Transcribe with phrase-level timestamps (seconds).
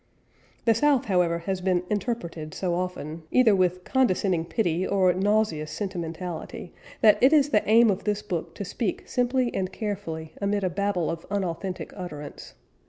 [0.65, 6.73] The South, however, has been "interpreted" so often, either with condescending pity or nauseous sentimentality,
[7.01, 10.71] that it is the aim of this book to speak simply and carefully amid a
[10.71, 12.55] babel of unauthentic utterance.